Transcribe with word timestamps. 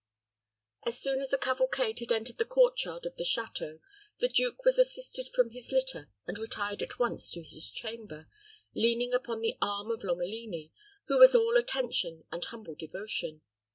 As 0.83 0.99
soon 0.99 1.19
as 1.21 1.29
the 1.29 1.37
cavalcade 1.37 1.99
had 1.99 2.11
entered 2.11 2.39
the 2.39 2.43
court 2.45 2.83
yard 2.85 3.05
of 3.05 3.17
the 3.17 3.23
château, 3.23 3.81
the 4.17 4.27
duke 4.29 4.65
was 4.65 4.79
assisted 4.79 5.29
from 5.29 5.51
his 5.51 5.71
litter, 5.71 6.09
and 6.25 6.39
retired 6.39 6.81
at 6.81 6.97
once 6.97 7.29
to 7.29 7.43
his 7.43 7.69
chamber, 7.69 8.27
leaning 8.73 9.13
upon 9.13 9.41
the 9.41 9.59
arm 9.61 9.91
of 9.91 10.03
Lomelini, 10.03 10.71
who 11.05 11.19
was 11.19 11.35
all 11.35 11.55
attention 11.55 12.23
and 12.31 12.43
humble 12.45 12.73
devotion. 12.73 13.43